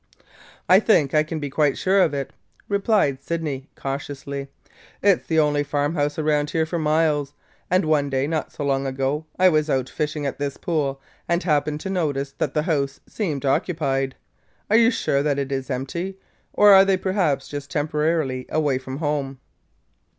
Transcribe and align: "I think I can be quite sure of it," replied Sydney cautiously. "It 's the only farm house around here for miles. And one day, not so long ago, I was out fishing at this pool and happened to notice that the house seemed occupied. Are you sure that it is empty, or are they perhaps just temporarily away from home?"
"I 0.67 0.79
think 0.79 1.13
I 1.13 1.21
can 1.21 1.37
be 1.39 1.51
quite 1.51 1.77
sure 1.77 2.01
of 2.01 2.11
it," 2.11 2.33
replied 2.67 3.21
Sydney 3.21 3.69
cautiously. 3.75 4.47
"It 5.03 5.19
's 5.23 5.27
the 5.27 5.37
only 5.37 5.61
farm 5.61 5.93
house 5.93 6.17
around 6.17 6.49
here 6.49 6.65
for 6.65 6.79
miles. 6.79 7.35
And 7.69 7.85
one 7.85 8.09
day, 8.09 8.25
not 8.25 8.51
so 8.51 8.63
long 8.65 8.87
ago, 8.87 9.27
I 9.37 9.47
was 9.49 9.69
out 9.69 9.89
fishing 9.89 10.25
at 10.25 10.39
this 10.39 10.57
pool 10.57 10.99
and 11.29 11.43
happened 11.43 11.81
to 11.81 11.91
notice 11.91 12.31
that 12.39 12.55
the 12.55 12.63
house 12.63 12.99
seemed 13.07 13.45
occupied. 13.45 14.15
Are 14.71 14.75
you 14.75 14.89
sure 14.89 15.21
that 15.21 15.37
it 15.37 15.51
is 15.51 15.69
empty, 15.69 16.17
or 16.51 16.73
are 16.73 16.83
they 16.83 16.97
perhaps 16.97 17.47
just 17.47 17.69
temporarily 17.69 18.47
away 18.49 18.79
from 18.79 18.97
home?" 18.97 19.37